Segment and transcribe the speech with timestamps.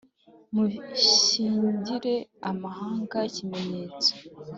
[0.53, 2.15] Mushingire
[2.49, 4.11] amahanga ikimenyetso